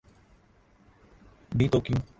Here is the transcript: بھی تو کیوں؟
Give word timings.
بھی 1.51 1.67
تو 1.67 1.79
کیوں؟ 1.79 2.01